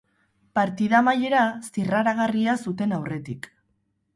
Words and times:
Partida 0.59 0.95
amaiera 0.99 1.43
zirraragarria 1.73 2.57
zuten 2.67 2.97
aurretik. 2.99 3.51